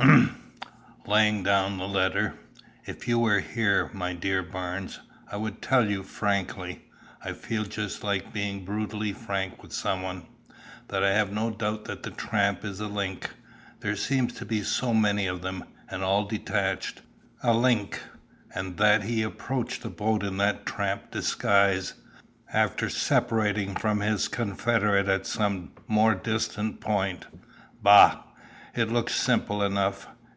[0.00, 0.32] "Umph!"
[1.06, 2.34] laying down the letter.
[2.86, 6.84] "If you were here, my dear Barnes, I would tell you frankly
[7.24, 10.24] I feel just like being brutally frank with some one
[10.88, 13.30] that I have no doubt that the tramp is a link
[13.80, 17.00] there seems to be so many of them, and all detached
[17.42, 18.00] a link
[18.54, 21.94] and that he approached the boat in that tramp disguise,
[22.52, 27.26] after separating from his confederate at some more distant point.
[27.82, 28.22] Bah!
[28.74, 30.06] It looks simple enough.